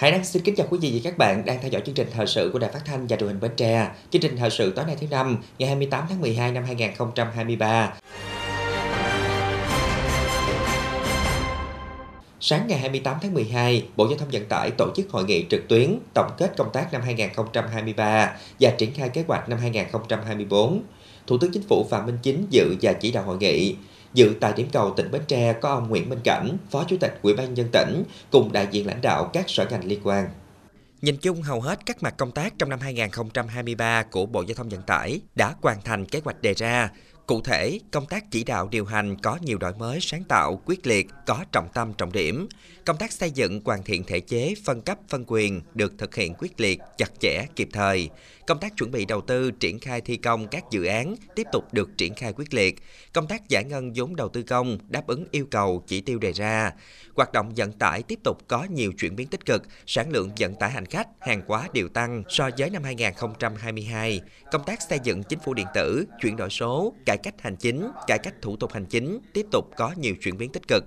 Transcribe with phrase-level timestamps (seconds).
[0.00, 2.08] Hải Đăng xin kính chào quý vị và các bạn đang theo dõi chương trình
[2.12, 3.90] thời sự của Đài Phát thanh và Truyền hình Bến Tre.
[4.10, 7.92] Chương trình thời sự tối nay thứ năm, ngày 28 tháng 12 năm 2023.
[12.40, 15.68] Sáng ngày 28 tháng 12, Bộ Giao thông Vận tải tổ chức hội nghị trực
[15.68, 20.82] tuyến tổng kết công tác năm 2023 và triển khai kế hoạch năm 2024.
[21.26, 23.74] Thủ tướng Chính phủ Phạm Minh Chính dự và chỉ đạo hội nghị.
[24.14, 27.18] Dự tại điểm cầu tỉnh Bến Tre có ông Nguyễn Minh Cảnh, Phó Chủ tịch
[27.22, 30.28] Ủy ban nhân tỉnh cùng đại diện lãnh đạo các sở ngành liên quan.
[31.02, 34.68] Nhìn chung hầu hết các mặt công tác trong năm 2023 của Bộ Giao thông
[34.68, 36.90] Vận tải đã hoàn thành kế hoạch đề ra,
[37.30, 40.86] Cụ thể, công tác chỉ đạo điều hành có nhiều đổi mới sáng tạo, quyết
[40.86, 42.48] liệt, có trọng tâm trọng điểm.
[42.86, 46.34] Công tác xây dựng hoàn thiện thể chế, phân cấp, phân quyền được thực hiện
[46.38, 48.10] quyết liệt, chặt chẽ, kịp thời.
[48.50, 51.64] Công tác chuẩn bị đầu tư, triển khai thi công các dự án tiếp tục
[51.72, 52.82] được triển khai quyết liệt.
[53.12, 56.32] Công tác giải ngân vốn đầu tư công đáp ứng yêu cầu chỉ tiêu đề
[56.32, 56.72] ra.
[57.14, 60.54] Hoạt động vận tải tiếp tục có nhiều chuyển biến tích cực, sản lượng vận
[60.54, 64.20] tải hành khách, hàng hóa đều tăng so với năm 2022.
[64.52, 67.90] Công tác xây dựng chính phủ điện tử, chuyển đổi số, cải cách hành chính,
[68.06, 70.84] cải cách thủ tục hành chính tiếp tục có nhiều chuyển biến tích cực.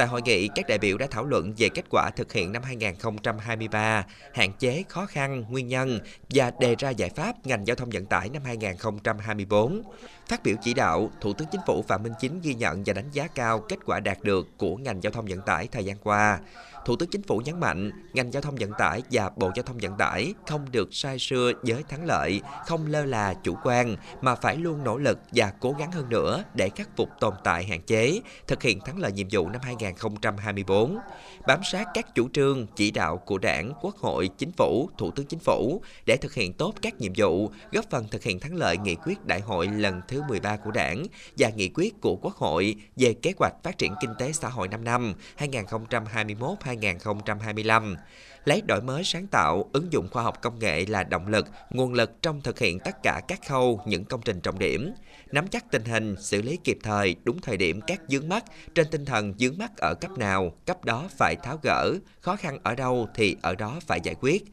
[0.00, 2.62] Tại hội nghị, các đại biểu đã thảo luận về kết quả thực hiện năm
[2.62, 7.90] 2023, hạn chế khó khăn, nguyên nhân và đề ra giải pháp ngành giao thông
[7.90, 9.82] vận tải năm 2024.
[10.28, 13.10] Phát biểu chỉ đạo, Thủ tướng Chính phủ Phạm Minh Chính ghi nhận và đánh
[13.12, 16.38] giá cao kết quả đạt được của ngành giao thông vận tải thời gian qua.
[16.84, 19.78] Thủ tướng Chính phủ nhấn mạnh, ngành giao thông vận tải và Bộ Giao thông
[19.78, 24.34] Vận tải không được sai sưa với thắng lợi, không lơ là chủ quan, mà
[24.34, 27.80] phải luôn nỗ lực và cố gắng hơn nữa để khắc phục tồn tại hạn
[27.82, 30.98] chế, thực hiện thắng lợi nhiệm vụ năm 2024.
[31.46, 35.26] Bám sát các chủ trương, chỉ đạo của Đảng, Quốc hội, Chính phủ, Thủ tướng
[35.26, 38.76] Chính phủ để thực hiện tốt các nhiệm vụ, góp phần thực hiện thắng lợi
[38.76, 41.04] nghị quyết đại hội lần thứ 13 của Đảng
[41.38, 44.68] và nghị quyết của Quốc hội về kế hoạch phát triển kinh tế xã hội
[44.68, 47.96] 5 năm 2021 2025
[48.44, 51.94] lấy đổi mới sáng tạo, ứng dụng khoa học công nghệ là động lực, nguồn
[51.94, 54.92] lực trong thực hiện tất cả các khâu, những công trình trọng điểm,
[55.32, 58.44] nắm chắc tình hình, xử lý kịp thời, đúng thời điểm các vướng mắt
[58.74, 62.58] trên tinh thần vướng mắt ở cấp nào, cấp đó phải tháo gỡ, khó khăn
[62.62, 64.44] ở đâu thì ở đó phải giải quyết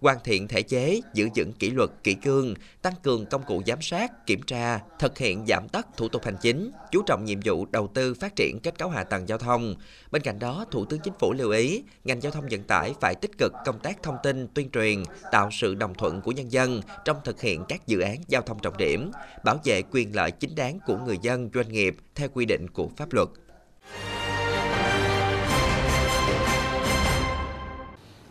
[0.00, 3.82] hoàn thiện thể chế, giữ vững kỷ luật kỷ cương, tăng cường công cụ giám
[3.82, 7.66] sát, kiểm tra, thực hiện giảm tất thủ tục hành chính, chú trọng nhiệm vụ
[7.66, 9.74] đầu tư phát triển kết cấu hạ tầng giao thông.
[10.10, 13.14] Bên cạnh đó, Thủ tướng Chính phủ lưu ý, ngành giao thông vận tải phải
[13.14, 15.02] tích cực công tác thông tin, tuyên truyền,
[15.32, 18.58] tạo sự đồng thuận của nhân dân trong thực hiện các dự án giao thông
[18.58, 19.10] trọng điểm,
[19.44, 22.88] bảo vệ quyền lợi chính đáng của người dân, doanh nghiệp theo quy định của
[22.96, 23.28] pháp luật.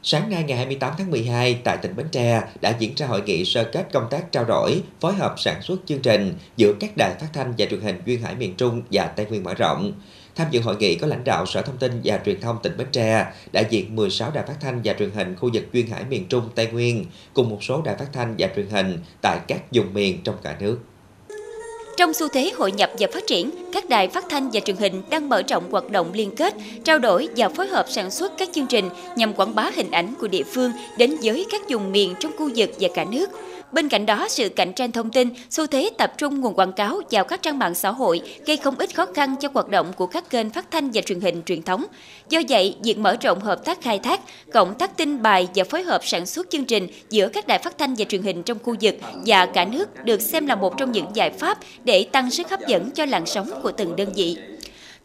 [0.08, 3.46] Sáng nay ngày 28 tháng 12 tại tỉnh Bến Tre đã diễn ra hội nghị
[3.46, 7.16] sơ kết công tác trao đổi, phối hợp sản xuất chương trình giữa các đài
[7.20, 9.94] phát thanh và truyền hình duyên hải miền Trung và Tây Nguyên mở rộng.
[10.36, 12.88] Tham dự hội nghị có lãnh đạo Sở Thông tin và Truyền thông tỉnh Bến
[12.92, 16.28] Tre, đại diện 16 đài phát thanh và truyền hình khu vực duyên hải miền
[16.28, 19.94] Trung Tây Nguyên, cùng một số đài phát thanh và truyền hình tại các vùng
[19.94, 20.80] miền trong cả nước.
[21.98, 25.02] Trong xu thế hội nhập và phát triển, các đài phát thanh và truyền hình
[25.10, 28.50] đang mở rộng hoạt động liên kết, trao đổi và phối hợp sản xuất các
[28.52, 32.14] chương trình nhằm quảng bá hình ảnh của địa phương đến với các vùng miền
[32.20, 33.30] trong khu vực và cả nước.
[33.72, 37.02] Bên cạnh đó, sự cạnh tranh thông tin, xu thế tập trung nguồn quảng cáo
[37.12, 40.08] vào các trang mạng xã hội gây không ít khó khăn cho hoạt động của
[40.08, 41.86] các kênh phát thanh và truyền hình truyền thống.
[42.30, 44.22] Do vậy, việc mở rộng hợp tác khai thác,
[44.54, 47.78] cộng tác tin bài và phối hợp sản xuất chương trình giữa các đài phát
[47.78, 50.92] thanh và truyền hình trong khu vực và cả nước được xem là một trong
[50.92, 54.38] những giải pháp để tăng sức hấp dẫn cho làn sóng của từng đơn vị.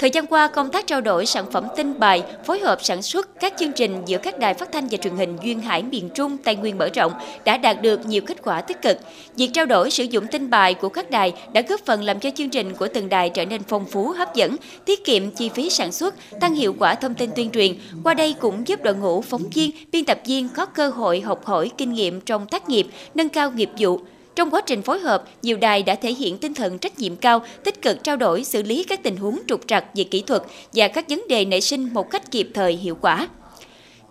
[0.01, 3.41] Thời gian qua, công tác trao đổi sản phẩm tin bài, phối hợp sản xuất
[3.41, 6.37] các chương trình giữa các đài phát thanh và truyền hình duyên hải miền Trung,
[6.45, 7.13] Tây Nguyên mở rộng
[7.45, 8.97] đã đạt được nhiều kết quả tích cực.
[9.37, 12.31] Việc trao đổi sử dụng tin bài của các đài đã góp phần làm cho
[12.37, 15.71] chương trình của từng đài trở nên phong phú, hấp dẫn, tiết kiệm chi phí
[15.71, 17.75] sản xuất, tăng hiệu quả thông tin tuyên truyền.
[18.05, 21.47] Qua đây cũng giúp đội ngũ phóng viên, biên tập viên có cơ hội học
[21.47, 24.01] hỏi kinh nghiệm trong tác nghiệp, nâng cao nghiệp vụ,
[24.37, 27.43] trong quá trình phối hợp, nhiều đài đã thể hiện tinh thần trách nhiệm cao,
[27.65, 30.43] tích cực trao đổi xử lý các tình huống trục trặc về kỹ thuật
[30.73, 33.29] và các vấn đề nảy sinh một cách kịp thời hiệu quả.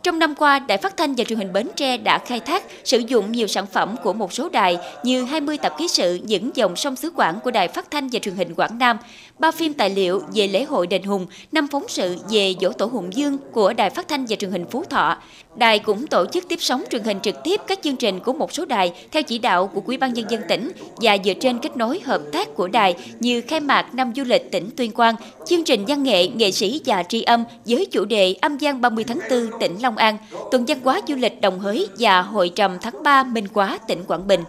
[0.03, 2.97] Trong năm qua, Đài Phát thanh và Truyền hình Bến Tre đã khai thác, sử
[2.97, 6.75] dụng nhiều sản phẩm của một số đài như 20 tập ký sự những dòng
[6.75, 8.97] sông xứ Quảng của Đài Phát thanh và Truyền hình Quảng Nam,
[9.39, 12.85] ba phim tài liệu về lễ hội đền Hùng, năm phóng sự về dỗ tổ
[12.85, 15.17] Hùng Dương của Đài Phát thanh và Truyền hình Phú Thọ.
[15.55, 18.53] Đài cũng tổ chức tiếp sóng truyền hình trực tiếp các chương trình của một
[18.53, 20.71] số đài theo chỉ đạo của Ủy ban nhân dân tỉnh
[21.01, 24.51] và dựa trên kết nối hợp tác của đài như khai mạc năm du lịch
[24.51, 25.15] tỉnh Tuyên Quang,
[25.45, 29.03] chương trình văn nghệ nghệ sĩ và tri âm với chủ đề âm gian 30
[29.03, 30.17] tháng 4 tỉnh Long An,
[30.51, 34.03] tuần văn hóa du lịch Đồng Hới và hội trầm tháng 3 Minh Quá tỉnh
[34.07, 34.41] Quảng Bình.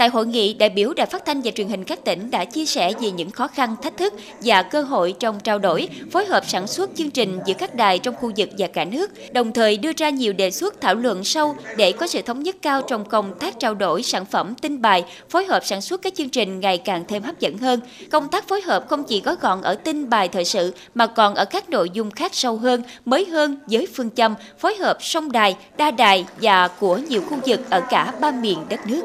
[0.00, 2.64] Tại hội nghị, đại biểu Đài Phát thanh và Truyền hình các tỉnh đã chia
[2.64, 6.48] sẻ về những khó khăn, thách thức và cơ hội trong trao đổi, phối hợp
[6.48, 9.76] sản xuất chương trình giữa các đài trong khu vực và cả nước, đồng thời
[9.76, 13.04] đưa ra nhiều đề xuất thảo luận sâu để có sự thống nhất cao trong
[13.04, 16.60] công tác trao đổi sản phẩm tin bài, phối hợp sản xuất các chương trình
[16.60, 17.80] ngày càng thêm hấp dẫn hơn.
[18.10, 21.34] Công tác phối hợp không chỉ gói gọn ở tin bài thời sự mà còn
[21.34, 25.32] ở các nội dung khác sâu hơn, mới hơn với phương châm phối hợp song
[25.32, 29.04] đài, đa đài và của nhiều khu vực ở cả ba miền đất nước.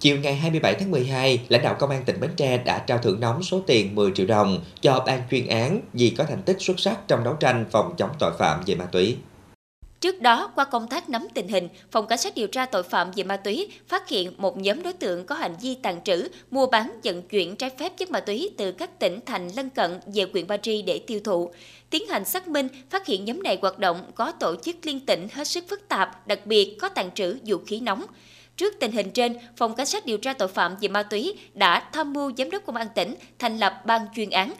[0.00, 3.20] Chiều ngày 27 tháng 12, lãnh đạo Công an tỉnh Bến Tre đã trao thưởng
[3.20, 6.80] nóng số tiền 10 triệu đồng cho ban chuyên án vì có thành tích xuất
[6.80, 9.16] sắc trong đấu tranh phòng chống tội phạm về ma túy.
[10.00, 13.10] Trước đó, qua công tác nắm tình hình, Phòng Cảnh sát điều tra tội phạm
[13.16, 16.66] về ma túy phát hiện một nhóm đối tượng có hành vi tàn trữ, mua
[16.66, 20.24] bán, vận chuyển trái phép chất ma túy từ các tỉnh thành lân cận về
[20.32, 21.50] huyện Ba Tri để tiêu thụ.
[21.90, 25.28] Tiến hành xác minh, phát hiện nhóm này hoạt động có tổ chức liên tỉnh
[25.32, 28.04] hết sức phức tạp, đặc biệt có tàn trữ vũ khí nóng.
[28.56, 31.80] Trước tình hình trên, Phòng Cảnh sát điều tra tội phạm về ma túy đã
[31.92, 34.52] tham mưu Giám đốc Công an tỉnh thành lập ban chuyên án.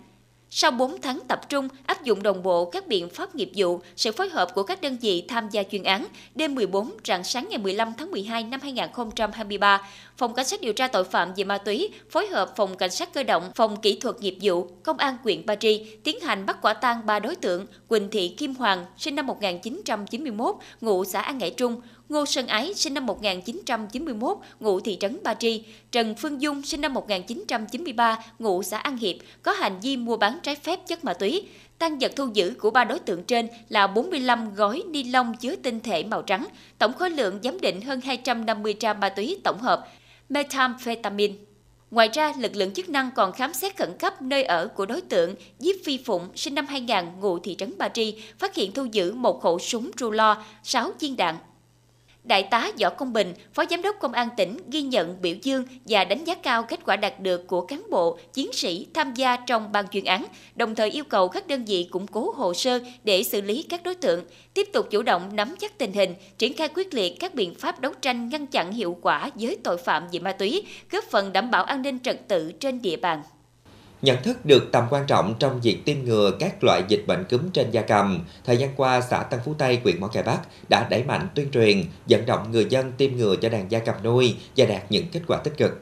[0.50, 4.12] Sau 4 tháng tập trung áp dụng đồng bộ các biện pháp nghiệp vụ, sự
[4.12, 7.58] phối hợp của các đơn vị tham gia chuyên án, đêm 14 rạng sáng ngày
[7.58, 9.82] 15 tháng 12 năm 2023,
[10.16, 13.14] Phòng Cảnh sát điều tra tội phạm về ma túy phối hợp Phòng Cảnh sát
[13.14, 16.62] cơ động, Phòng kỹ thuật nghiệp vụ, Công an huyện Ba Tri tiến hành bắt
[16.62, 21.38] quả tang ba đối tượng Quỳnh Thị Kim Hoàng, sinh năm 1991, ngụ xã An
[21.38, 26.42] Ngãi Trung, Ngô Sơn Ái, sinh năm 1991, ngụ thị trấn Ba Tri, Trần Phương
[26.42, 30.80] Dung, sinh năm 1993, ngụ xã An Hiệp, có hành vi mua bán trái phép
[30.86, 31.48] chất ma túy.
[31.78, 35.56] Tăng vật thu giữ của ba đối tượng trên là 45 gói ni lông chứa
[35.56, 36.46] tinh thể màu trắng,
[36.78, 39.88] tổng khối lượng giám định hơn 250 gram ma túy tổng hợp,
[40.28, 41.34] methamphetamine.
[41.90, 45.00] Ngoài ra, lực lượng chức năng còn khám xét khẩn cấp nơi ở của đối
[45.00, 48.84] tượng Diếp Phi Phụng, sinh năm 2000, ngụ thị trấn Ba Tri, phát hiện thu
[48.84, 51.36] giữ một khẩu súng Rulo, 6 viên đạn,
[52.26, 55.64] Đại tá Võ Công Bình, Phó Giám đốc Công an tỉnh ghi nhận biểu dương
[55.84, 59.36] và đánh giá cao kết quả đạt được của cán bộ, chiến sĩ tham gia
[59.36, 60.24] trong ban chuyên án,
[60.54, 63.82] đồng thời yêu cầu các đơn vị củng cố hồ sơ để xử lý các
[63.82, 64.24] đối tượng,
[64.54, 67.80] tiếp tục chủ động nắm chắc tình hình, triển khai quyết liệt các biện pháp
[67.80, 71.50] đấu tranh ngăn chặn hiệu quả với tội phạm về ma túy, góp phần đảm
[71.50, 73.22] bảo an ninh trật tự trên địa bàn.
[74.02, 77.50] Nhận thức được tầm quan trọng trong việc tiêm ngừa các loại dịch bệnh cúm
[77.52, 80.86] trên gia cầm, thời gian qua xã Tân Phú Tây, huyện Mỏ Cày Bắc đã
[80.90, 84.36] đẩy mạnh tuyên truyền, vận động người dân tiêm ngừa cho đàn gia cầm nuôi
[84.56, 85.80] và đạt những kết quả tích cực.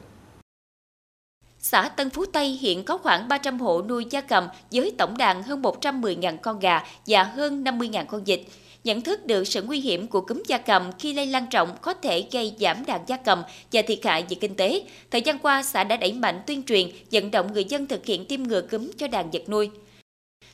[1.59, 5.43] Xã Tân Phú Tây hiện có khoảng 300 hộ nuôi gia cầm với tổng đàn
[5.43, 8.39] hơn 110.000 con gà và hơn 50.000 con vịt
[8.85, 11.93] nhận thức được sự nguy hiểm của cúm gia cầm khi lây lan rộng có
[11.93, 14.81] thể gây giảm đàn gia cầm và thiệt hại về kinh tế.
[15.11, 18.25] Thời gian qua, xã đã đẩy mạnh tuyên truyền, vận động người dân thực hiện
[18.25, 19.69] tiêm ngừa cúm cho đàn vật nuôi.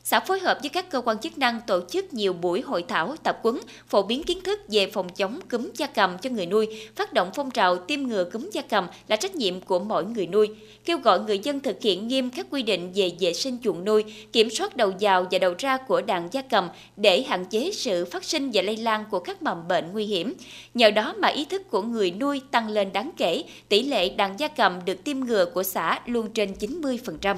[0.03, 3.15] Xã phối hợp với các cơ quan chức năng tổ chức nhiều buổi hội thảo,
[3.23, 6.89] tập quấn, phổ biến kiến thức về phòng chống cúm gia cầm cho người nuôi,
[6.95, 10.27] phát động phong trào tiêm ngừa cúm gia cầm là trách nhiệm của mỗi người
[10.27, 10.49] nuôi,
[10.85, 14.03] kêu gọi người dân thực hiện nghiêm các quy định về vệ sinh chuồng nuôi,
[14.33, 18.05] kiểm soát đầu vào và đầu ra của đàn gia cầm để hạn chế sự
[18.05, 20.33] phát sinh và lây lan của các mầm bệnh nguy hiểm.
[20.73, 24.39] Nhờ đó mà ý thức của người nuôi tăng lên đáng kể, tỷ lệ đàn
[24.39, 27.35] gia cầm được tiêm ngừa của xã luôn trên 90%.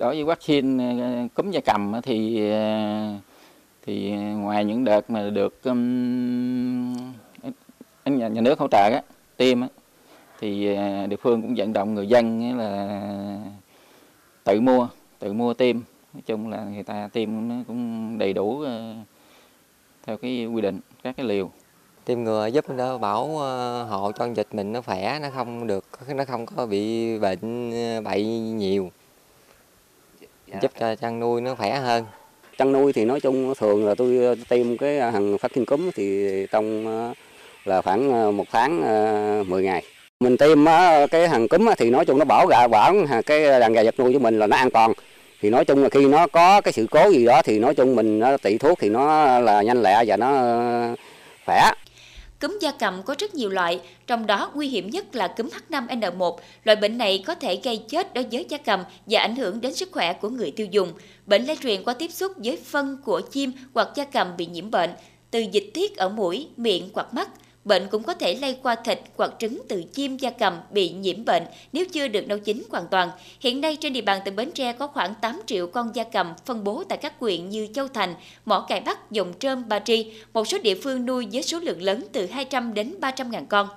[0.00, 3.14] Đối với vaccine ờ, cúm da cầm thì ờ,
[3.86, 6.92] thì ngoài những đợt mà được um,
[8.04, 9.02] nhà, nhà nước hỗ trợ á,
[9.36, 9.68] tiêm á,
[10.40, 13.00] thì ờ, địa phương cũng vận động người dân là
[14.44, 14.88] tự mua
[15.18, 15.76] tự mua tiêm
[16.14, 18.64] nói chung là người ta tiêm nó cũng đầy đủ
[20.06, 21.50] theo cái quy định các cái liều
[22.04, 23.26] tiêm ngừa giúp đỡ bảo
[23.86, 25.84] hộ cho dịch mình nó khỏe nó không được
[26.14, 27.70] nó không có bị bệnh
[28.04, 28.90] bậy nhiều
[30.62, 32.04] giúp cho chăn nuôi nó khỏe hơn.
[32.58, 36.26] Chăn nuôi thì nói chung thường là tôi tiêm cái hàng phát sinh cúm thì
[36.50, 37.14] trong ờ,
[37.64, 38.80] là khoảng ờ, một tháng
[39.48, 39.82] 10 ờ, ngày.
[40.20, 40.64] Mình tiêm
[41.10, 42.94] cái hàng cúm thì nói chung nó bảo gà bảo
[43.26, 44.92] cái đàn gà vật nuôi của mình là nó an toàn.
[45.40, 47.96] Thì nói chung là khi nó có cái sự cố gì đó thì nói chung
[47.96, 50.30] mình nó tị thuốc thì nó là nhanh lẹ và nó
[51.46, 51.70] khỏe
[52.40, 56.36] Cúm gia cầm có rất nhiều loại, trong đó nguy hiểm nhất là cúm H5N1.
[56.64, 59.74] Loại bệnh này có thể gây chết đối với gia cầm và ảnh hưởng đến
[59.74, 60.92] sức khỏe của người tiêu dùng.
[61.26, 64.70] Bệnh lây truyền qua tiếp xúc với phân của chim hoặc gia cầm bị nhiễm
[64.70, 64.90] bệnh,
[65.30, 67.28] từ dịch tiết ở mũi, miệng hoặc mắt–
[67.66, 71.24] Bệnh cũng có thể lây qua thịt hoặc trứng từ chim gia cầm bị nhiễm
[71.24, 71.42] bệnh
[71.72, 73.10] nếu chưa được nấu chín hoàn toàn.
[73.40, 76.32] Hiện nay trên địa bàn tỉnh Bến Tre có khoảng 8 triệu con gia cầm
[76.44, 80.12] phân bố tại các huyện như Châu Thành, Mỏ Cày Bắc, Dòng Trơm, Ba Tri.
[80.32, 83.68] Một số địa phương nuôi với số lượng lớn từ 200 đến 300 ngàn con.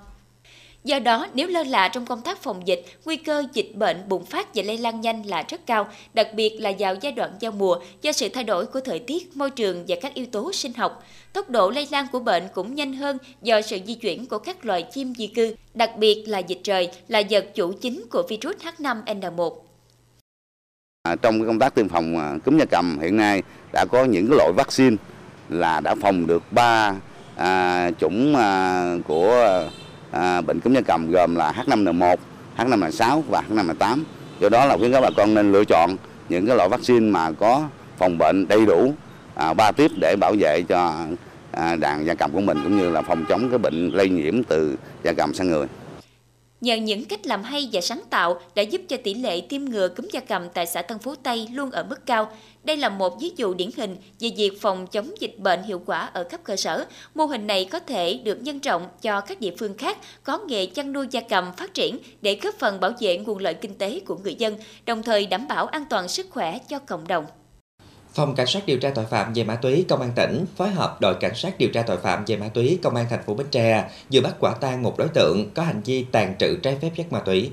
[0.84, 4.24] Do đó, nếu lơ là trong công tác phòng dịch, nguy cơ dịch bệnh bùng
[4.24, 7.52] phát và lây lan nhanh là rất cao, đặc biệt là vào giai đoạn giao
[7.52, 10.72] mùa do sự thay đổi của thời tiết, môi trường và các yếu tố sinh
[10.74, 11.04] học.
[11.32, 14.64] Tốc độ lây lan của bệnh cũng nhanh hơn do sự di chuyển của các
[14.64, 18.56] loài chim di cư, đặc biệt là dịch trời là vật chủ chính của virus
[18.56, 19.50] H5N1.
[21.02, 24.32] À, trong công tác tiêm phòng à, cúm gia cầm hiện nay đã có những
[24.32, 24.96] loại vaccine
[25.48, 26.94] là đã phòng được ba
[27.36, 29.68] à, chủng à, của
[30.10, 32.16] à, bệnh cúm gia cầm gồm là H5N1,
[32.56, 33.98] H5N6 và H5N8.
[34.40, 35.96] Do đó là khuyến cáo bà con nên lựa chọn
[36.28, 37.62] những cái loại vaccine mà có
[37.98, 38.94] phòng bệnh đầy đủ
[39.34, 41.06] à, ba tiếp để bảo vệ cho
[41.52, 44.42] à, đàn gia cầm của mình cũng như là phòng chống cái bệnh lây nhiễm
[44.42, 45.66] từ gia cầm sang người.
[46.60, 49.88] Nhờ những cách làm hay và sáng tạo đã giúp cho tỷ lệ tiêm ngừa
[49.88, 52.30] cúm gia cầm tại xã Tân Phú Tây luôn ở mức cao.
[52.64, 56.10] Đây là một ví dụ điển hình về việc phòng chống dịch bệnh hiệu quả
[56.12, 56.86] ở cấp cơ sở.
[57.14, 60.66] Mô hình này có thể được nhân rộng cho các địa phương khác có nghề
[60.66, 64.00] chăn nuôi gia cầm phát triển để góp phần bảo vệ nguồn lợi kinh tế
[64.00, 67.24] của người dân, đồng thời đảm bảo an toàn sức khỏe cho cộng đồng.
[68.14, 71.00] Phòng Cảnh sát điều tra tội phạm về ma túy Công an tỉnh phối hợp
[71.00, 73.46] đội Cảnh sát điều tra tội phạm về ma túy Công an thành phố Bến
[73.50, 76.90] Tre vừa bắt quả tang một đối tượng có hành vi tàn trữ trái phép
[76.96, 77.50] chất ma túy.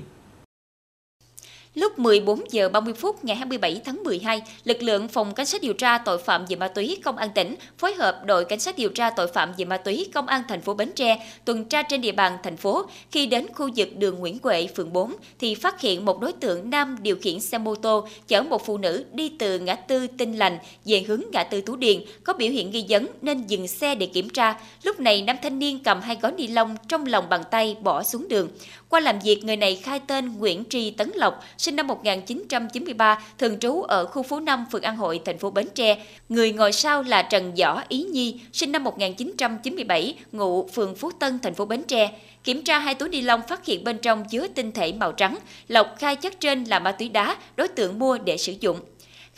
[1.78, 5.72] Lúc 14 giờ 30 phút ngày 27 tháng 12, lực lượng Phòng Cảnh sát điều
[5.72, 8.88] tra tội phạm về ma túy Công an tỉnh phối hợp đội Cảnh sát điều
[8.88, 12.00] tra tội phạm về ma túy Công an thành phố Bến Tre tuần tra trên
[12.00, 12.84] địa bàn thành phố.
[13.10, 16.70] Khi đến khu vực đường Nguyễn Huệ, phường 4 thì phát hiện một đối tượng
[16.70, 20.38] nam điều khiển xe mô tô chở một phụ nữ đi từ ngã tư Tinh
[20.38, 23.94] Lành về hướng ngã tư Tú Điền có biểu hiện nghi vấn nên dừng xe
[23.94, 24.60] để kiểm tra.
[24.82, 28.02] Lúc này nam thanh niên cầm hai gói ni lông trong lòng bàn tay bỏ
[28.02, 28.48] xuống đường.
[28.90, 33.58] Qua làm việc, người này khai tên Nguyễn Tri Tấn Lộc, sinh năm 1993, thường
[33.58, 36.04] trú ở khu phố 5, phường An Hội, thành phố Bến Tre.
[36.28, 41.38] Người ngồi sau là Trần Võ Ý Nhi, sinh năm 1997, ngụ phường Phú Tân,
[41.38, 42.10] thành phố Bến Tre.
[42.44, 45.38] Kiểm tra hai túi ni lông phát hiện bên trong chứa tinh thể màu trắng.
[45.68, 48.80] Lộc khai chất trên là ma túy đá, đối tượng mua để sử dụng.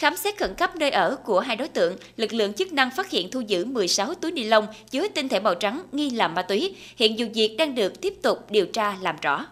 [0.00, 3.10] Khám xét khẩn cấp nơi ở của hai đối tượng, lực lượng chức năng phát
[3.10, 6.42] hiện thu giữ 16 túi ni lông chứa tinh thể màu trắng nghi là ma
[6.42, 6.76] túy.
[6.96, 9.46] Hiện vụ việc đang được tiếp tục điều tra làm rõ.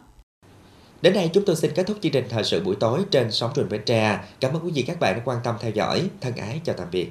[1.03, 3.51] Đến đây chúng tôi xin kết thúc chương trình thời sự buổi tối trên sóng
[3.57, 4.19] truyền Bến Tre.
[4.41, 6.09] Cảm ơn quý vị các bạn đã quan tâm theo dõi.
[6.21, 7.07] Thân ái chào tạm biệt.